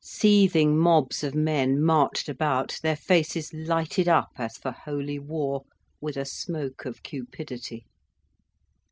[0.03, 5.61] Seething mobs of men marched about, their faces lighted up as for holy war,
[6.01, 7.85] with a smoke of cupidity.